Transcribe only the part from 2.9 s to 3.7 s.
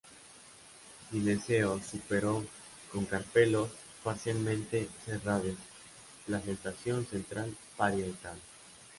con carpelos